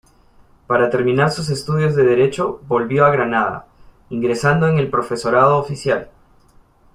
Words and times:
Para 0.65 0.89
terminar 0.89 1.29
sus 1.29 1.49
estudios 1.51 1.95
de 1.95 2.03
Derecho 2.03 2.59
volvió 2.67 3.05
a 3.05 3.11
Granada, 3.11 3.67
ingresando 4.09 4.65
en 4.67 4.79
el 4.79 4.89
profesorado 4.89 5.57
oficial. 5.59 6.09